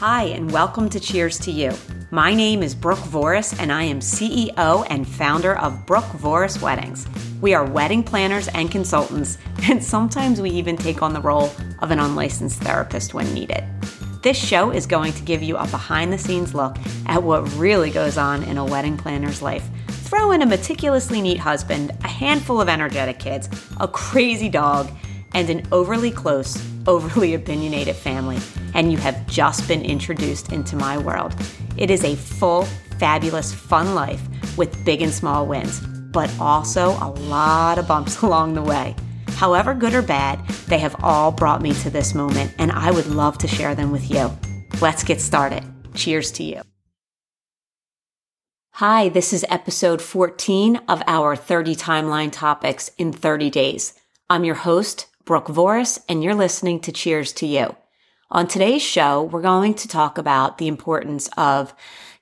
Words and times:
Hi, 0.00 0.26
and 0.26 0.48
welcome 0.52 0.88
to 0.90 1.00
Cheers 1.00 1.40
to 1.40 1.50
You. 1.50 1.72
My 2.12 2.32
name 2.32 2.62
is 2.62 2.72
Brooke 2.72 3.00
Voris, 3.00 3.58
and 3.58 3.72
I 3.72 3.82
am 3.82 3.98
CEO 3.98 4.86
and 4.88 5.04
founder 5.04 5.58
of 5.58 5.86
Brooke 5.86 6.04
Voris 6.04 6.62
Weddings. 6.62 7.08
We 7.40 7.52
are 7.52 7.64
wedding 7.64 8.04
planners 8.04 8.46
and 8.46 8.70
consultants, 8.70 9.38
and 9.64 9.82
sometimes 9.82 10.40
we 10.40 10.50
even 10.50 10.76
take 10.76 11.02
on 11.02 11.14
the 11.14 11.20
role 11.20 11.50
of 11.80 11.90
an 11.90 11.98
unlicensed 11.98 12.60
therapist 12.62 13.12
when 13.12 13.34
needed. 13.34 13.64
This 14.22 14.36
show 14.36 14.70
is 14.70 14.86
going 14.86 15.14
to 15.14 15.22
give 15.24 15.42
you 15.42 15.56
a 15.56 15.66
behind 15.66 16.12
the 16.12 16.18
scenes 16.18 16.54
look 16.54 16.76
at 17.06 17.20
what 17.20 17.52
really 17.56 17.90
goes 17.90 18.16
on 18.16 18.44
in 18.44 18.56
a 18.56 18.64
wedding 18.64 18.96
planner's 18.96 19.42
life. 19.42 19.68
Throw 19.88 20.30
in 20.30 20.42
a 20.42 20.46
meticulously 20.46 21.20
neat 21.20 21.38
husband, 21.38 21.90
a 22.04 22.08
handful 22.08 22.60
of 22.60 22.68
energetic 22.68 23.18
kids, 23.18 23.48
a 23.80 23.88
crazy 23.88 24.48
dog, 24.48 24.92
and 25.34 25.50
an 25.50 25.66
overly 25.72 26.10
close, 26.10 26.62
overly 26.86 27.34
opinionated 27.34 27.96
family, 27.96 28.38
and 28.74 28.90
you 28.92 28.98
have 28.98 29.26
just 29.26 29.68
been 29.68 29.82
introduced 29.82 30.52
into 30.52 30.76
my 30.76 30.98
world. 30.98 31.34
It 31.76 31.90
is 31.90 32.04
a 32.04 32.16
full, 32.16 32.64
fabulous, 32.98 33.52
fun 33.52 33.94
life 33.94 34.22
with 34.56 34.84
big 34.84 35.02
and 35.02 35.12
small 35.12 35.46
wins, 35.46 35.80
but 35.80 36.32
also 36.40 36.90
a 37.00 37.12
lot 37.28 37.78
of 37.78 37.88
bumps 37.88 38.22
along 38.22 38.54
the 38.54 38.62
way. 38.62 38.94
However, 39.30 39.72
good 39.72 39.94
or 39.94 40.02
bad, 40.02 40.44
they 40.66 40.78
have 40.78 40.96
all 41.02 41.30
brought 41.30 41.62
me 41.62 41.72
to 41.74 41.90
this 41.90 42.14
moment, 42.14 42.52
and 42.58 42.72
I 42.72 42.90
would 42.90 43.06
love 43.06 43.38
to 43.38 43.48
share 43.48 43.74
them 43.74 43.92
with 43.92 44.10
you. 44.10 44.30
Let's 44.80 45.04
get 45.04 45.20
started. 45.20 45.62
Cheers 45.94 46.32
to 46.32 46.42
you. 46.42 46.62
Hi, 48.72 49.08
this 49.08 49.32
is 49.32 49.44
episode 49.48 50.00
14 50.00 50.76
of 50.88 51.02
our 51.08 51.34
30 51.34 51.74
timeline 51.74 52.30
topics 52.30 52.90
in 52.96 53.12
30 53.12 53.50
days. 53.50 53.94
I'm 54.30 54.44
your 54.44 54.54
host, 54.54 55.06
Brooke 55.28 55.48
Voris, 55.48 56.00
and 56.08 56.24
you're 56.24 56.34
listening 56.34 56.80
to 56.80 56.90
Cheers 56.90 57.34
to 57.34 57.46
You. 57.46 57.76
On 58.30 58.48
today's 58.48 58.80
show, 58.80 59.24
we're 59.24 59.42
going 59.42 59.74
to 59.74 59.86
talk 59.86 60.16
about 60.16 60.56
the 60.56 60.68
importance 60.68 61.28
of 61.36 61.74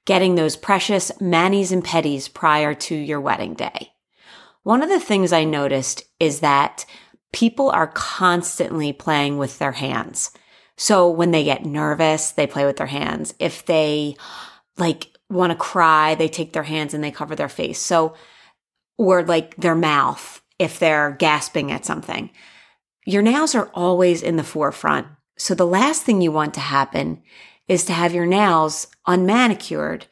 getting 0.06 0.34
those 0.34 0.56
precious 0.56 1.12
manis 1.20 1.70
and 1.70 1.84
pedis 1.84 2.28
prior 2.34 2.74
to 2.74 2.96
your 2.96 3.20
wedding 3.20 3.54
day. 3.54 3.92
One 4.64 4.82
of 4.82 4.88
the 4.88 4.98
things 4.98 5.32
I 5.32 5.44
noticed 5.44 6.02
is 6.18 6.40
that 6.40 6.84
people 7.32 7.70
are 7.70 7.86
constantly 7.86 8.92
playing 8.92 9.38
with 9.38 9.60
their 9.60 9.70
hands. 9.70 10.32
So 10.76 11.08
when 11.08 11.30
they 11.30 11.44
get 11.44 11.64
nervous, 11.64 12.32
they 12.32 12.48
play 12.48 12.66
with 12.66 12.76
their 12.76 12.88
hands. 12.88 13.34
If 13.38 13.66
they 13.66 14.16
like 14.78 15.16
want 15.30 15.52
to 15.52 15.56
cry, 15.56 16.16
they 16.16 16.26
take 16.26 16.54
their 16.54 16.64
hands 16.64 16.92
and 16.92 17.04
they 17.04 17.12
cover 17.12 17.36
their 17.36 17.48
face. 17.48 17.78
So, 17.78 18.16
or 18.98 19.22
like 19.22 19.54
their 19.54 19.76
mouth 19.76 20.42
if 20.58 20.80
they're 20.80 21.12
gasping 21.12 21.70
at 21.70 21.84
something. 21.84 22.30
Your 23.06 23.22
nails 23.22 23.54
are 23.54 23.70
always 23.72 24.22
in 24.22 24.36
the 24.36 24.44
forefront. 24.44 25.06
So 25.38 25.54
the 25.54 25.66
last 25.66 26.02
thing 26.02 26.20
you 26.20 26.32
want 26.32 26.54
to 26.54 26.60
happen 26.60 27.22
is 27.68 27.84
to 27.86 27.92
have 27.92 28.12
your 28.12 28.26
nails 28.26 28.88
unmanicured 29.06 30.02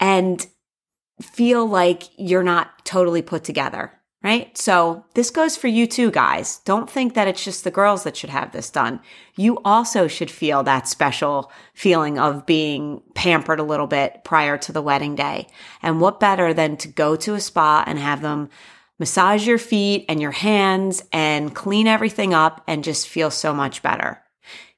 and 0.00 0.46
feel 1.20 1.66
like 1.66 2.04
you're 2.16 2.42
not 2.42 2.84
totally 2.84 3.22
put 3.22 3.44
together 3.44 3.92
right? 4.22 4.56
So 4.56 5.04
this 5.14 5.30
goes 5.30 5.56
for 5.56 5.68
you 5.68 5.86
too, 5.86 6.10
guys. 6.10 6.60
Don't 6.64 6.88
think 6.88 7.14
that 7.14 7.26
it's 7.26 7.44
just 7.44 7.64
the 7.64 7.70
girls 7.70 8.04
that 8.04 8.16
should 8.16 8.30
have 8.30 8.52
this 8.52 8.70
done. 8.70 9.00
You 9.34 9.58
also 9.64 10.06
should 10.06 10.30
feel 10.30 10.62
that 10.62 10.86
special 10.86 11.50
feeling 11.74 12.18
of 12.18 12.46
being 12.46 13.02
pampered 13.14 13.58
a 13.58 13.64
little 13.64 13.88
bit 13.88 14.22
prior 14.24 14.56
to 14.58 14.72
the 14.72 14.82
wedding 14.82 15.16
day. 15.16 15.48
And 15.82 16.00
what 16.00 16.20
better 16.20 16.54
than 16.54 16.76
to 16.78 16.88
go 16.88 17.16
to 17.16 17.34
a 17.34 17.40
spa 17.40 17.82
and 17.86 17.98
have 17.98 18.22
them 18.22 18.48
massage 19.02 19.48
your 19.48 19.58
feet 19.58 20.04
and 20.08 20.22
your 20.22 20.30
hands 20.30 21.02
and 21.12 21.56
clean 21.56 21.88
everything 21.88 22.32
up 22.32 22.62
and 22.68 22.84
just 22.84 23.08
feel 23.08 23.32
so 23.32 23.52
much 23.52 23.82
better. 23.82 24.22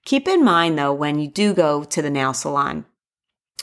Keep 0.06 0.28
in 0.28 0.42
mind 0.42 0.78
though, 0.78 0.94
when 0.94 1.18
you 1.18 1.28
do 1.28 1.52
go 1.52 1.84
to 1.84 2.00
the 2.00 2.08
nail 2.08 2.32
salon, 2.32 2.86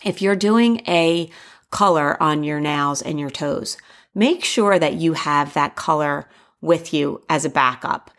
if 0.05 0.21
you're 0.21 0.35
doing 0.35 0.83
a 0.87 1.31
color 1.71 2.21
on 2.21 2.43
your 2.43 2.59
nails 2.59 3.01
and 3.01 3.19
your 3.19 3.31
toes, 3.31 3.75
make 4.13 4.45
sure 4.45 4.77
that 4.77 4.93
you 4.93 5.13
have 5.13 5.55
that 5.55 5.75
color 5.75 6.29
with 6.61 6.93
you 6.93 7.23
as 7.27 7.43
a 7.43 7.49
backup. 7.49 8.11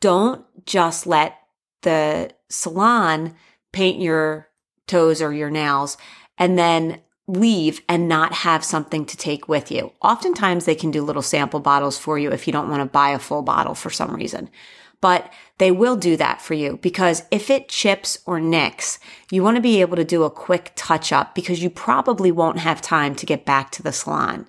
Don't 0.00 0.44
just 0.66 1.06
let 1.06 1.38
the 1.82 2.32
salon 2.48 3.36
paint 3.72 4.02
your 4.02 4.48
toes 4.88 5.22
or 5.22 5.32
your 5.32 5.48
nails 5.48 5.96
and 6.38 6.58
then 6.58 7.00
leave 7.26 7.80
and 7.88 8.08
not 8.08 8.32
have 8.32 8.64
something 8.64 9.06
to 9.06 9.16
take 9.16 9.48
with 9.48 9.70
you. 9.70 9.92
Oftentimes 10.02 10.64
they 10.64 10.74
can 10.74 10.90
do 10.90 11.02
little 11.02 11.22
sample 11.22 11.60
bottles 11.60 11.96
for 11.96 12.18
you 12.18 12.30
if 12.30 12.46
you 12.46 12.52
don't 12.52 12.68
want 12.68 12.80
to 12.80 12.86
buy 12.86 13.10
a 13.10 13.18
full 13.18 13.42
bottle 13.42 13.74
for 13.74 13.90
some 13.90 14.14
reason. 14.14 14.50
But 15.00 15.30
they 15.58 15.70
will 15.70 15.96
do 15.96 16.16
that 16.16 16.40
for 16.40 16.54
you 16.54 16.78
because 16.78 17.24
if 17.30 17.50
it 17.50 17.68
chips 17.68 18.18
or 18.26 18.40
nicks, 18.40 18.98
you 19.30 19.42
want 19.42 19.56
to 19.56 19.62
be 19.62 19.80
able 19.80 19.96
to 19.96 20.04
do 20.04 20.22
a 20.22 20.30
quick 20.30 20.72
touch 20.76 21.12
up 21.12 21.34
because 21.34 21.62
you 21.62 21.70
probably 21.70 22.32
won't 22.32 22.58
have 22.58 22.80
time 22.80 23.14
to 23.16 23.26
get 23.26 23.44
back 23.44 23.70
to 23.72 23.82
the 23.82 23.92
salon. 23.92 24.46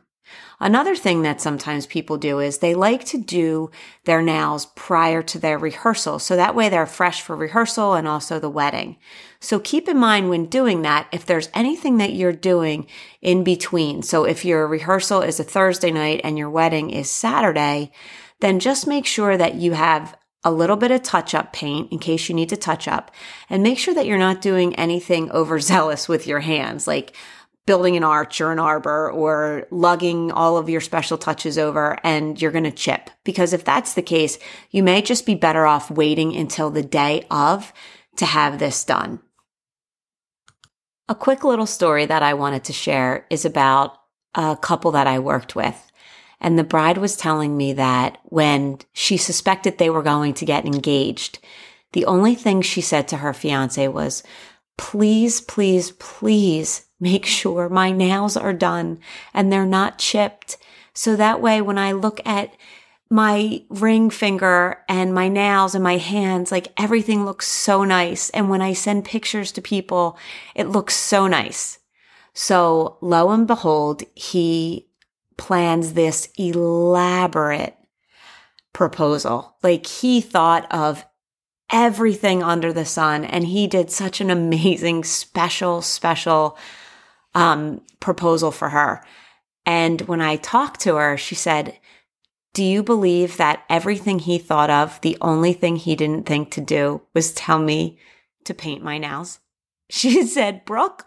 Another 0.60 0.96
thing 0.96 1.22
that 1.22 1.42
sometimes 1.42 1.86
people 1.86 2.18
do 2.18 2.40
is 2.40 2.60
they 2.60 2.74
like 2.74 3.04
to 3.06 3.18
do 3.18 3.70
their 4.06 4.22
nails 4.22 4.68
prior 4.68 5.22
to 5.24 5.38
their 5.38 5.58
rehearsal. 5.58 6.20
So 6.20 6.36
that 6.36 6.56
way 6.56 6.70
they're 6.70 6.86
fresh 6.86 7.22
for 7.22 7.36
rehearsal 7.36 7.94
and 7.94 8.08
also 8.08 8.40
the 8.40 8.50
wedding. 8.50 8.96
So 9.46 9.60
keep 9.60 9.88
in 9.88 10.00
mind 10.00 10.30
when 10.30 10.48
doing 10.48 10.82
that, 10.82 11.08
if 11.12 11.24
there's 11.24 11.50
anything 11.54 11.98
that 11.98 12.14
you're 12.14 12.34
doing 12.34 12.88
in 13.22 13.44
between. 13.44 14.02
So 14.02 14.24
if 14.24 14.44
your 14.44 14.66
rehearsal 14.66 15.22
is 15.22 15.40
a 15.40 15.44
Thursday 15.44 15.92
night 15.92 16.22
and 16.24 16.36
your 16.36 16.50
wedding 16.50 16.90
is 16.90 17.12
Saturday, 17.12 17.92
then 18.40 18.60
just 18.60 18.88
make 18.88 19.06
sure 19.06 19.38
that 19.38 19.54
you 19.54 19.74
have 19.74 20.18
a 20.44 20.52
little 20.52 20.78
bit 20.78 20.90
of 20.90 21.04
touch 21.04 21.36
up 21.36 21.54
paint 21.54 21.92
in 21.92 22.00
case 22.00 22.28
you 22.28 22.34
need 22.34 22.50
to 22.50 22.58
touch 22.58 22.88
up 22.88 23.12
and 23.48 23.62
make 23.62 23.78
sure 23.78 23.94
that 23.94 24.08
you're 24.08 24.18
not 24.18 24.42
doing 24.42 24.74
anything 24.78 25.30
overzealous 25.30 26.10
with 26.10 26.26
your 26.26 26.40
hands. 26.40 26.88
Like 26.88 27.16
building 27.68 27.96
an 27.96 28.04
arch 28.04 28.42
or 28.42 28.52
an 28.52 28.58
arbor 28.58 29.12
or 29.12 29.68
lugging 29.70 30.32
all 30.32 30.58
of 30.58 30.70
your 30.70 30.82
special 30.82 31.20
touches 31.20 31.60
over 31.60 32.00
and 32.04 32.42
you're 32.42 32.52
going 32.52 32.64
to 32.64 32.72
chip. 32.72 33.12
Because 33.24 33.54
if 33.54 33.64
that's 33.64 33.94
the 33.94 34.02
case, 34.02 34.40
you 34.72 34.82
may 34.82 35.04
just 35.04 35.24
be 35.24 35.36
better 35.36 35.68
off 35.68 35.92
waiting 35.92 36.36
until 36.36 36.72
the 36.72 36.82
day 36.82 37.28
of 37.30 37.72
to 38.16 38.26
have 38.26 38.58
this 38.58 38.84
done. 38.84 39.20
A 41.08 41.16
quick 41.16 41.44
little 41.44 41.68
story 41.68 42.06
that 42.08 42.24
I 42.24 42.34
wanted 42.34 42.64
to 42.64 42.74
share 42.74 43.28
is 43.30 43.46
about 43.46 43.98
a 44.34 44.58
couple 44.60 44.92
that 44.92 45.06
I 45.06 45.20
worked 45.20 45.56
with. 45.56 45.92
And 46.42 46.58
the 46.58 46.64
bride 46.64 46.98
was 46.98 47.16
telling 47.16 47.56
me 47.56 47.74
that 47.74 48.18
when 48.24 48.80
she 48.92 49.18
suspected 49.18 49.78
they 49.78 49.90
were 49.90 50.02
going 50.02 50.34
to 50.36 50.46
get 50.46 50.66
engaged, 50.66 51.40
the 51.94 52.06
only 52.06 52.34
thing 52.36 52.62
she 52.62 52.82
said 52.82 53.08
to 53.08 53.18
her 53.18 53.34
fiance 53.34 53.88
was, 53.88 54.24
please, 54.78 55.42
please, 55.42 55.92
please 55.92 56.88
make 57.00 57.26
sure 57.26 57.70
my 57.70 57.92
nails 57.92 58.36
are 58.36 58.54
done 58.54 59.00
and 59.34 59.52
they're 59.52 59.66
not 59.66 60.00
chipped. 60.00 60.58
So 60.94 61.16
that 61.16 61.42
way, 61.42 61.62
when 61.62 61.78
I 61.78 61.92
look 61.92 62.20
at 62.26 62.54
my 63.10 63.64
ring 63.70 64.10
finger 64.10 64.80
and 64.90 65.14
my 65.14 65.28
nails 65.28 65.76
and 65.76 65.84
my 65.84 65.98
hands, 65.98 66.52
like 66.52 66.74
everything 66.78 67.26
looks 67.26 67.48
so 67.48 67.84
nice. 67.84 68.30
And 68.32 68.50
when 68.50 68.62
I 68.62 68.74
send 68.74 69.06
pictures 69.06 69.52
to 69.54 69.62
people, 69.62 70.18
it 70.56 70.70
looks 70.70 70.96
so 70.96 71.28
nice. 71.28 71.80
So 72.34 72.98
lo 73.02 73.30
and 73.32 73.48
behold, 73.48 74.04
he 74.16 74.88
plans 75.38 75.94
this 75.94 76.30
elaborate 76.38 77.76
proposal. 78.74 79.56
Like 79.62 79.86
he 79.86 80.20
thought 80.20 80.68
of 80.72 81.06
everything 81.72 82.44
under 82.44 82.74
the 82.74 82.86
sun 82.86 83.24
and 83.24 83.46
he 83.46 83.68
did 83.68 83.92
such 83.92 84.20
an 84.20 84.30
amazing, 84.30 85.04
special, 85.04 85.82
special 85.82 86.58
um, 87.34 87.82
proposal 88.00 88.52
for 88.52 88.70
her. 88.70 89.04
And 89.66 90.02
when 90.02 90.22
I 90.22 90.36
talked 90.38 90.82
to 90.82 90.96
her, 90.96 91.18
she 91.18 91.36
said, 91.36 91.80
Do 92.56 92.64
you 92.64 92.84
believe 92.84 93.36
that 93.36 93.66
everything 93.70 94.20
he 94.20 94.38
thought 94.38 94.70
of, 94.70 95.02
the 95.02 95.18
only 95.20 95.52
thing 95.52 95.76
he 95.76 95.94
didn't 95.94 96.26
think 96.26 96.52
to 96.52 96.62
do 96.62 97.02
was 97.14 97.34
tell 97.34 97.60
me 97.60 98.00
to 98.46 98.54
paint 98.54 98.82
my 98.82 98.98
nails? 98.98 99.40
She 99.90 100.26
said, 100.26 100.66
Brooke, 100.66 101.06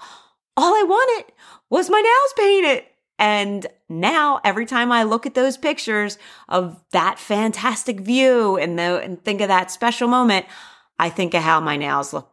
all 0.57 0.73
I 0.73 0.85
wanted 0.85 1.33
was 1.69 1.91
my 1.91 2.01
nails 2.01 2.35
painted. 2.37 2.85
And 3.19 3.67
now 3.89 4.41
every 4.45 4.67
time 4.67 4.93
I 4.93 5.03
look 5.03 5.27
at 5.27 5.35
those 5.35 5.57
pictures 5.57 6.17
of 6.49 6.81
that 6.93 7.19
fantastic 7.19 7.99
view 7.99 8.57
and, 8.57 8.79
the, 8.79 9.01
and 9.01 9.25
think 9.25 9.41
of 9.41 9.49
that 9.49 9.73
special 9.73 10.07
moment, 10.07 10.47
I 10.99 11.09
think 11.09 11.35
of 11.35 11.43
how 11.43 11.59
my 11.61 11.77
nails 11.77 12.13
look 12.13 12.31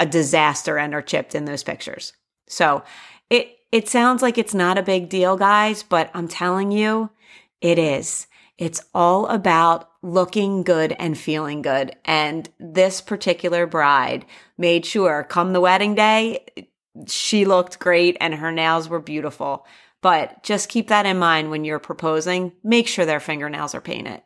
a 0.00 0.06
disaster 0.06 0.78
and 0.78 0.94
are 0.94 1.02
chipped 1.02 1.34
in 1.34 1.44
those 1.44 1.62
pictures. 1.62 2.12
So 2.46 2.84
it 3.28 3.58
it 3.70 3.88
sounds 3.88 4.22
like 4.22 4.38
it's 4.38 4.54
not 4.54 4.78
a 4.78 4.82
big 4.82 5.08
deal, 5.08 5.36
guys, 5.36 5.82
but 5.82 6.10
I'm 6.14 6.28
telling 6.28 6.70
you, 6.70 7.10
it 7.60 7.78
is. 7.78 8.26
It's 8.62 8.80
all 8.94 9.26
about 9.26 9.90
looking 10.02 10.62
good 10.62 10.94
and 10.96 11.18
feeling 11.18 11.62
good. 11.62 11.96
And 12.04 12.48
this 12.60 13.00
particular 13.00 13.66
bride 13.66 14.24
made 14.56 14.86
sure 14.86 15.24
come 15.24 15.52
the 15.52 15.60
wedding 15.60 15.96
day, 15.96 16.46
she 17.08 17.44
looked 17.44 17.80
great 17.80 18.16
and 18.20 18.36
her 18.36 18.52
nails 18.52 18.88
were 18.88 19.00
beautiful. 19.00 19.66
But 20.00 20.44
just 20.44 20.68
keep 20.68 20.86
that 20.88 21.06
in 21.06 21.18
mind 21.18 21.50
when 21.50 21.64
you're 21.64 21.80
proposing. 21.80 22.52
Make 22.62 22.86
sure 22.86 23.04
their 23.04 23.18
fingernails 23.18 23.74
are 23.74 23.80
painted. 23.80 24.22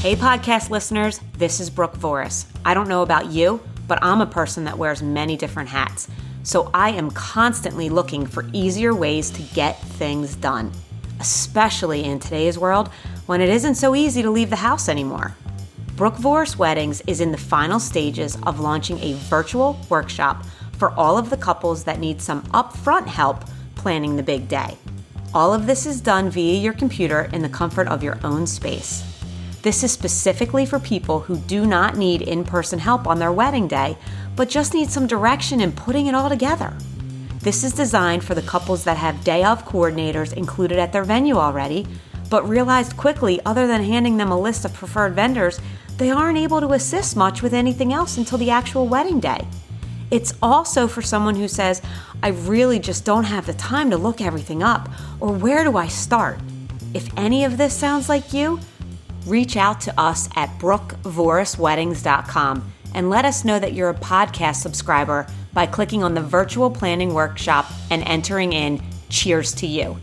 Hey, 0.00 0.14
podcast 0.14 0.68
listeners, 0.68 1.18
this 1.38 1.60
is 1.60 1.70
Brooke 1.70 1.96
Voris. 1.96 2.44
I 2.62 2.74
don't 2.74 2.88
know 2.88 3.00
about 3.00 3.32
you 3.32 3.62
but 3.88 3.98
I'm 4.02 4.20
a 4.20 4.26
person 4.26 4.64
that 4.64 4.78
wears 4.78 5.02
many 5.02 5.36
different 5.36 5.68
hats. 5.68 6.08
So 6.44 6.70
I 6.72 6.90
am 6.90 7.10
constantly 7.10 7.88
looking 7.90 8.26
for 8.26 8.46
easier 8.52 8.94
ways 8.94 9.30
to 9.32 9.42
get 9.54 9.78
things 9.80 10.34
done, 10.34 10.72
especially 11.22 12.02
in 12.02 12.18
today's 12.18 12.58
world 12.58 12.88
when 13.26 13.40
it 13.40 13.48
isn't 13.48 13.76
so 13.76 13.94
easy 13.94 14.22
to 14.22 14.30
leave 14.30 14.50
the 14.50 14.56
house 14.56 14.88
anymore. 14.88 15.36
Brooke 15.94 16.16
Voris 16.16 16.56
Weddings 16.56 17.00
is 17.06 17.20
in 17.20 17.30
the 17.30 17.38
final 17.38 17.78
stages 17.78 18.36
of 18.42 18.58
launching 18.58 18.98
a 18.98 19.12
virtual 19.30 19.78
workshop 19.88 20.44
for 20.78 20.90
all 20.90 21.16
of 21.16 21.30
the 21.30 21.36
couples 21.36 21.84
that 21.84 22.00
need 22.00 22.20
some 22.20 22.42
upfront 22.46 23.06
help 23.06 23.44
planning 23.76 24.16
the 24.16 24.22
big 24.24 24.48
day. 24.48 24.76
All 25.32 25.54
of 25.54 25.66
this 25.66 25.86
is 25.86 26.00
done 26.00 26.28
via 26.28 26.58
your 26.58 26.72
computer 26.72 27.30
in 27.32 27.42
the 27.42 27.48
comfort 27.48 27.86
of 27.86 28.02
your 28.02 28.18
own 28.24 28.44
space. 28.44 29.04
This 29.62 29.84
is 29.84 29.92
specifically 29.92 30.66
for 30.66 30.80
people 30.80 31.20
who 31.20 31.36
do 31.36 31.64
not 31.64 31.96
need 31.96 32.22
in 32.22 32.42
person 32.42 32.80
help 32.80 33.06
on 33.06 33.20
their 33.20 33.30
wedding 33.30 33.68
day, 33.68 33.96
but 34.34 34.48
just 34.48 34.74
need 34.74 34.90
some 34.90 35.06
direction 35.06 35.60
in 35.60 35.70
putting 35.70 36.08
it 36.08 36.16
all 36.16 36.28
together. 36.28 36.76
This 37.42 37.64
is 37.64 37.72
designed 37.72 38.22
for 38.22 38.36
the 38.36 38.42
couples 38.42 38.84
that 38.84 38.98
have 38.98 39.24
day 39.24 39.42
of 39.42 39.64
coordinators 39.64 40.32
included 40.32 40.78
at 40.78 40.92
their 40.92 41.02
venue 41.02 41.38
already, 41.38 41.88
but 42.30 42.48
realized 42.48 42.96
quickly, 42.96 43.40
other 43.44 43.66
than 43.66 43.82
handing 43.82 44.16
them 44.16 44.30
a 44.30 44.40
list 44.40 44.64
of 44.64 44.72
preferred 44.72 45.14
vendors, 45.14 45.60
they 45.96 46.08
aren't 46.08 46.38
able 46.38 46.60
to 46.60 46.72
assist 46.72 47.16
much 47.16 47.42
with 47.42 47.52
anything 47.52 47.92
else 47.92 48.16
until 48.16 48.38
the 48.38 48.50
actual 48.50 48.86
wedding 48.86 49.18
day. 49.18 49.44
It's 50.12 50.34
also 50.40 50.86
for 50.86 51.02
someone 51.02 51.34
who 51.34 51.48
says, 51.48 51.82
I 52.22 52.28
really 52.28 52.78
just 52.78 53.04
don't 53.04 53.24
have 53.24 53.46
the 53.46 53.54
time 53.54 53.90
to 53.90 53.96
look 53.96 54.20
everything 54.20 54.62
up, 54.62 54.88
or 55.18 55.32
where 55.32 55.64
do 55.64 55.76
I 55.76 55.88
start? 55.88 56.38
If 56.94 57.08
any 57.16 57.44
of 57.44 57.58
this 57.58 57.74
sounds 57.74 58.08
like 58.08 58.32
you, 58.32 58.60
reach 59.26 59.56
out 59.56 59.80
to 59.80 60.00
us 60.00 60.28
at 60.36 60.56
brookevorisweddings.com 60.60 62.72
and 62.94 63.10
let 63.10 63.24
us 63.24 63.44
know 63.44 63.58
that 63.58 63.72
you're 63.72 63.90
a 63.90 63.94
podcast 63.94 64.56
subscriber 64.56 65.26
by 65.52 65.66
clicking 65.66 66.02
on 66.02 66.14
the 66.14 66.20
virtual 66.20 66.70
planning 66.70 67.14
workshop 67.14 67.70
and 67.90 68.02
entering 68.04 68.52
in 68.52 68.82
Cheers 69.08 69.52
to 69.54 69.66
You. 69.66 69.98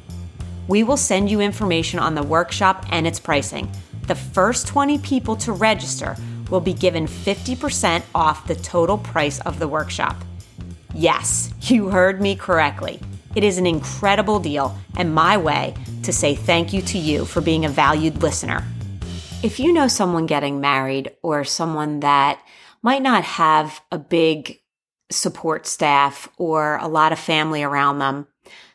We 0.68 0.84
will 0.84 0.98
send 0.98 1.32
you 1.32 1.40
information 1.40 2.00
on 2.00 2.16
the 2.16 2.24
workshop 2.24 2.86
and 2.90 3.08
its 3.08 3.20
pricing. 3.20 3.72
The 4.08 4.16
first 4.16 4.68
20 4.68 5.00
people 5.00 5.36
to 5.38 5.52
register 5.52 6.16
will 6.50 6.62
be 6.62 6.74
given 6.74 7.08
50% 7.08 8.04
off 8.14 8.48
the 8.48 8.56
total 8.56 8.98
price 8.98 9.40
of 9.42 9.60
the 9.60 9.68
workshop. 9.68 10.16
Yes, 10.94 11.54
you 11.62 11.90
heard 11.90 12.22
me 12.22 12.36
correctly. 12.36 13.00
It 13.36 13.44
is 13.44 13.58
an 13.58 13.68
incredible 13.68 14.40
deal 14.40 14.76
and 14.98 15.14
my 15.14 15.38
way 15.38 15.76
to 16.04 16.12
say 16.12 16.36
thank 16.36 16.74
you 16.74 16.82
to 16.84 16.98
you 16.98 17.26
for 17.26 17.42
being 17.42 17.66
a 17.66 17.70
valued 17.70 18.22
listener. 18.22 18.64
If 19.42 19.60
you 19.60 19.72
know 19.72 19.88
someone 19.88 20.26
getting 20.26 20.60
married 20.60 21.12
or 21.22 21.44
someone 21.44 22.02
that 22.02 22.42
might 22.82 23.02
not 23.02 23.24
have 23.24 23.82
a 23.92 24.00
big 24.00 24.60
support 25.12 25.66
staff 25.66 26.30
or 26.38 26.78
a 26.78 26.88
lot 26.88 27.12
of 27.12 27.20
family 27.20 27.64
around 27.64 28.00
them, 28.00 28.28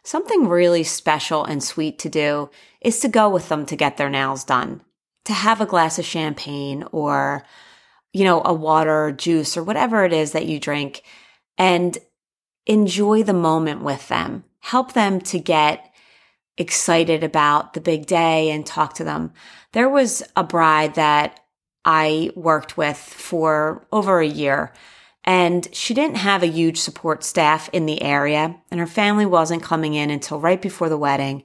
something 0.03 0.49
really 0.49 0.83
special 0.83 1.45
and 1.45 1.63
sweet 1.63 1.99
to 2.01 2.09
do 2.09 2.51
is 2.81 3.01
to 3.01 3.09
go 3.09 3.29
with 3.29 3.49
them 3.49 3.65
to 3.67 3.77
get 3.77 3.97
their 3.97 4.11
nails 4.11 4.45
done, 4.45 4.81
to 5.25 5.33
have 5.33 5.61
a 5.61 5.67
glass 5.67 5.99
of 5.99 6.05
champagne 6.05 6.85
or, 6.93 7.45
you 8.13 8.25
know, 8.25 8.43
a 8.45 8.53
water 8.53 9.07
or 9.07 9.13
juice 9.13 9.57
or 9.57 9.63
whatever 9.63 10.05
it 10.05 10.13
is 10.13 10.33
that 10.33 10.47
you 10.47 10.61
drink 10.61 11.03
and 11.57 11.99
enjoy 12.67 13.23
the 13.23 13.33
moment 13.33 13.83
with 13.83 14.09
them. 14.09 14.45
Help 14.61 14.93
them 14.93 15.21
to 15.21 15.39
get 15.39 15.93
excited 16.57 17.25
about 17.25 17.75
the 17.75 17.81
big 17.81 18.07
day 18.07 18.51
and 18.51 18.65
talk 18.65 18.95
to 18.95 19.05
them. 19.05 19.33
There 19.73 19.89
was 19.89 20.23
a 20.37 20.45
bride 20.45 20.95
that 20.95 21.41
I 21.85 22.31
worked 22.35 22.77
with 22.77 22.97
for 22.97 23.87
over 23.93 24.21
a 24.21 24.27
year 24.27 24.73
and 25.25 25.67
she 25.73 25.95
didn't 25.95 26.19
have 26.19 26.43
a 26.43 26.47
huge 26.47 26.79
support 26.79 27.25
staff 27.25 27.71
in 27.73 27.87
the 27.87 28.03
area 28.03 28.57
and 28.71 28.79
her 28.79 28.87
family 28.87 29.25
wasn't 29.25 29.63
coming 29.63 29.95
in 29.95 30.11
until 30.11 30.39
right 30.39 30.61
before 30.61 30.89
the 30.89 30.99
wedding. 30.99 31.45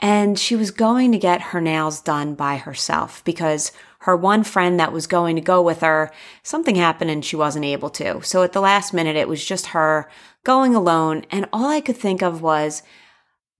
And 0.00 0.36
she 0.38 0.56
was 0.56 0.72
going 0.72 1.12
to 1.12 1.18
get 1.18 1.40
her 1.40 1.60
nails 1.60 2.00
done 2.00 2.34
by 2.34 2.56
herself 2.56 3.22
because 3.24 3.70
her 4.00 4.16
one 4.16 4.42
friend 4.42 4.80
that 4.80 4.92
was 4.92 5.06
going 5.06 5.36
to 5.36 5.42
go 5.42 5.62
with 5.62 5.80
her, 5.82 6.10
something 6.42 6.74
happened 6.74 7.10
and 7.10 7.24
she 7.24 7.36
wasn't 7.36 7.66
able 7.66 7.90
to. 7.90 8.20
So 8.22 8.42
at 8.42 8.52
the 8.52 8.60
last 8.60 8.92
minute, 8.92 9.14
it 9.14 9.28
was 9.28 9.44
just 9.44 9.66
her 9.66 10.10
going 10.42 10.74
alone. 10.74 11.24
And 11.30 11.48
all 11.52 11.70
I 11.70 11.80
could 11.80 11.96
think 11.96 12.20
of 12.20 12.42
was, 12.42 12.82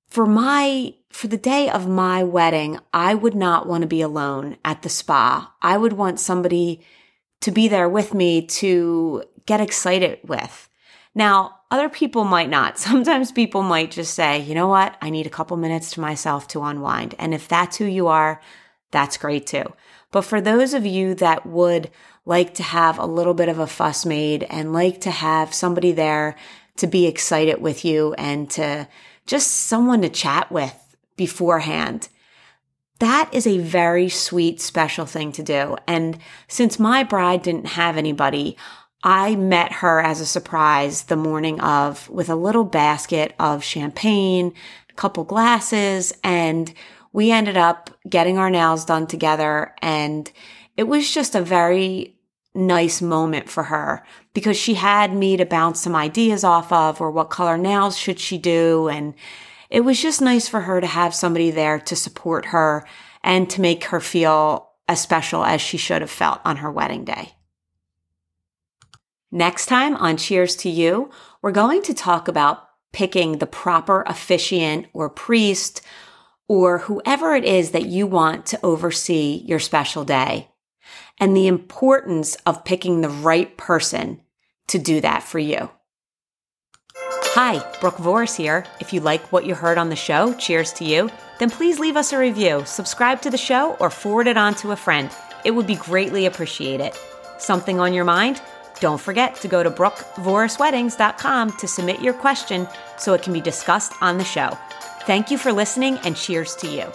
for 0.09 0.27
my 0.27 0.95
for 1.11 1.29
the 1.29 1.37
day 1.37 1.69
of 1.69 1.87
my 1.87 2.25
wedding, 2.25 2.79
I 2.93 3.15
would 3.15 3.35
not 3.35 3.69
want 3.69 3.83
to 3.83 3.87
be 3.87 4.01
alone 4.01 4.57
at 4.65 4.83
the 4.83 4.89
spa. 4.89 5.55
I 5.63 5.77
would 5.77 5.93
want 5.93 6.19
somebody 6.19 6.85
to 7.43 7.51
be 7.51 7.69
there 7.69 7.89
with 7.89 8.15
me 8.15 8.47
to 8.47 9.23
get 9.47 9.61
excited 9.61 10.19
with. 10.25 10.69
Now, 11.15 11.57
other 11.71 11.89
people 11.89 12.25
might 12.25 12.49
not. 12.49 12.79
Sometimes 12.79 13.31
people 13.33 13.63
might 13.63 13.91
just 13.91 14.15
say, 14.15 14.41
you 14.41 14.55
know 14.55 14.69
what? 14.69 14.97
I 15.01 15.11
need 15.11 15.27
a 15.27 15.31
couple 15.31 15.57
minutes 15.57 15.91
to 15.93 16.01
myself 16.01 16.49
to 16.49 16.63
unwind. 16.63 17.15
And 17.19 17.35
if 17.35 17.49
that's 17.49 17.77
who 17.77 17.85
you 17.85 18.09
are, 18.09 18.41
that's 18.91 19.17
great 19.17 19.47
too. 19.47 19.73
But 20.11 20.23
for 20.23 20.41
those 20.41 20.75
of 20.75 20.85
you 20.85 21.15
that 21.17 21.47
would 21.47 21.91
like 22.25 22.55
to 22.55 22.63
have 22.63 22.99
a 22.99 23.07
little 23.07 23.35
bit 23.35 23.49
of 23.49 23.59
a 23.59 23.67
fuss 23.67 24.07
made 24.07 24.45
and 24.45 24.73
like 24.73 25.01
to 25.01 25.11
have 25.11 25.55
somebody 25.55 25.93
there 25.93 26.37
to 26.77 26.87
be 26.87 27.07
excited 27.07 27.61
with 27.61 27.85
you 27.85 28.15
and 28.15 28.49
to 28.51 28.87
just 29.27 29.51
someone 29.51 30.03
to 30.03 30.09
chat 30.09 30.51
with 30.53 30.97
beforehand. 31.17 32.09
That 32.99 33.29
is 33.33 33.47
a 33.47 33.59
very 33.59 34.09
sweet, 34.09 34.61
special 34.61 35.07
thing 35.07 35.33
to 35.33 35.43
do. 35.43 35.77
And 35.87 36.19
since 36.47 36.79
my 36.79 37.03
bride 37.03 37.43
didn't 37.43 37.67
have 37.67 37.97
anybody, 37.97 38.57
I 39.03 39.35
met 39.35 39.73
her 39.73 40.01
as 40.01 40.21
a 40.21 40.27
surprise 40.27 41.05
the 41.05 41.17
morning 41.17 41.61
of 41.61 42.09
with 42.09 42.29
a 42.29 42.37
little 42.37 42.65
basket 42.65 43.35
of 43.39 43.65
champagne, 43.65 44.55
a 44.89 44.93
couple 44.93 45.25
glasses, 45.25 46.13
and 46.23 46.73
we 47.13 47.33
ended 47.33 47.57
up 47.57 47.91
getting 48.09 48.39
our 48.39 48.51
nails 48.51 48.85
done 48.85 49.07
together. 49.07 49.75
And 49.83 50.31
it 50.77 50.85
was 50.85 51.13
just 51.13 51.35
a 51.35 51.43
very 51.43 52.17
nice 52.55 53.03
moment 53.03 53.49
for 53.49 53.65
her 53.65 54.05
because 54.35 54.57
she 54.57 54.75
had 54.75 55.15
me 55.15 55.37
to 55.37 55.47
bounce 55.47 55.81
some 55.81 55.97
ideas 55.97 56.45
off 56.45 56.71
of 56.71 57.01
or 57.01 57.11
what 57.11 57.31
color 57.31 57.57
nails 57.57 57.97
should 57.97 58.21
she 58.21 58.39
do. 58.39 58.89
And 58.89 59.15
it 59.73 59.81
was 59.81 60.01
just 60.01 60.21
nice 60.21 60.49
for 60.49 60.61
her 60.61 60.83
to 60.83 60.87
have 60.87 61.15
somebody 61.15 61.51
there 61.51 61.81
to 61.81 61.97
support 61.97 62.47
her 62.47 62.87
and 63.25 63.49
to 63.49 63.63
make 63.63 63.85
her 63.85 64.01
feel 64.01 64.69
as 64.87 65.01
special 65.01 65.43
as 65.45 65.63
she 65.63 65.79
should 65.79 66.03
have 66.03 66.11
felt 66.11 66.43
on 66.45 66.59
her 66.59 66.71
wedding 66.71 67.07
day. 67.07 67.33
Next 69.31 69.65
time 69.67 69.97
on 69.97 70.19
Cheers 70.19 70.57
to 70.57 70.69
You, 70.69 71.11
we're 71.41 71.53
going 71.53 71.81
to 71.85 71.95
talk 71.95 72.29
about 72.29 72.69
picking 72.93 73.39
the 73.39 73.47
proper 73.47 74.03
officiant 74.03 74.89
or 74.93 75.09
priest 75.09 75.81
or 76.49 76.81
whoever 76.81 77.35
it 77.35 77.47
is 77.47 77.71
that 77.71 77.87
you 77.87 78.07
want 78.07 78.45
to 78.45 78.61
oversee 78.63 79.43
your 79.47 79.59
special 79.59 80.05
day 80.05 80.51
and 81.19 81.35
the 81.35 81.47
importance 81.47 82.35
of 82.45 82.67
picking 82.67 83.01
the 83.01 83.09
right 83.09 83.57
person 83.57 84.21
to 84.67 84.79
do 84.79 85.01
that 85.01 85.23
for 85.23 85.39
you. 85.39 85.71
Hi, 87.35 87.65
Brooke 87.81 87.97
Voris 87.97 88.37
here. 88.37 88.67
If 88.79 88.93
you 88.93 89.01
like 89.01 89.33
what 89.33 89.47
you 89.47 89.55
heard 89.55 89.79
on 89.79 89.89
the 89.89 89.97
show, 89.97 90.35
cheers 90.35 90.71
to 90.75 90.85
you, 90.85 91.09
then 91.39 91.49
please 91.49 91.79
leave 91.79 91.97
us 91.97 92.13
a 92.13 92.19
review, 92.19 92.63
subscribe 92.67 93.23
to 93.23 93.31
the 93.31 93.39
show, 93.39 93.75
or 93.81 93.89
forward 93.89 94.27
it 94.27 94.37
on 94.37 94.55
to 94.57 94.73
a 94.73 94.77
friend. 94.77 95.11
It 95.43 95.53
would 95.53 95.67
be 95.67 95.77
greatly 95.77 96.27
appreciated. 96.27 96.93
Something 97.39 97.81
on 97.81 97.95
your 97.95 98.05
mind? 98.05 98.43
Don't 98.81 99.01
forget 99.01 99.35
to 99.37 99.49
go 99.49 99.63
to 99.63 99.71
brookevorisweddings.com 99.71 101.53
to 101.57 101.67
submit 101.67 102.03
your 102.03 102.13
question 102.13 102.69
so 102.99 103.15
it 103.15 103.23
can 103.23 103.33
be 103.33 103.41
discussed 103.41 103.95
on 104.03 104.19
the 104.19 104.25
show. 104.25 104.51
Thank 105.07 105.31
you 105.31 105.39
for 105.39 105.55
listening 105.55 105.97
and 106.05 106.15
cheers 106.15 106.55
to 106.57 106.69
you. 106.69 106.93